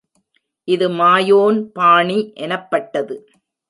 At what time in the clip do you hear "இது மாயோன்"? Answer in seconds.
0.67-1.71